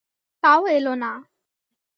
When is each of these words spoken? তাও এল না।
তাও 0.43 0.61
এল 0.67 0.87
না। 0.93 1.11